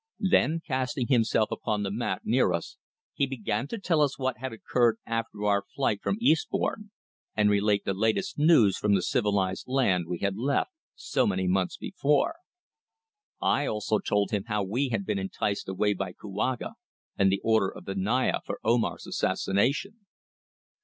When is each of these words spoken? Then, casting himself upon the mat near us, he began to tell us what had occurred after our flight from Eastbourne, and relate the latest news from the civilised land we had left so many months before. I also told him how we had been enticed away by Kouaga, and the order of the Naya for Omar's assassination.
Then, 0.31 0.61
casting 0.65 1.05
himself 1.09 1.51
upon 1.51 1.83
the 1.83 1.91
mat 1.91 2.23
near 2.25 2.53
us, 2.53 2.75
he 3.13 3.27
began 3.27 3.67
to 3.67 3.77
tell 3.77 4.01
us 4.01 4.17
what 4.17 4.39
had 4.39 4.51
occurred 4.51 4.97
after 5.05 5.45
our 5.45 5.61
flight 5.75 6.01
from 6.01 6.17
Eastbourne, 6.19 6.89
and 7.35 7.51
relate 7.51 7.85
the 7.85 7.93
latest 7.93 8.39
news 8.39 8.79
from 8.79 8.95
the 8.95 9.03
civilised 9.03 9.67
land 9.67 10.05
we 10.07 10.17
had 10.17 10.35
left 10.37 10.71
so 10.95 11.27
many 11.27 11.47
months 11.47 11.77
before. 11.77 12.37
I 13.43 13.67
also 13.67 13.99
told 13.99 14.31
him 14.31 14.45
how 14.45 14.63
we 14.63 14.89
had 14.89 15.05
been 15.05 15.19
enticed 15.19 15.69
away 15.69 15.93
by 15.93 16.13
Kouaga, 16.13 16.73
and 17.15 17.31
the 17.31 17.41
order 17.43 17.69
of 17.69 17.85
the 17.85 17.93
Naya 17.93 18.39
for 18.43 18.59
Omar's 18.63 19.05
assassination. 19.05 20.07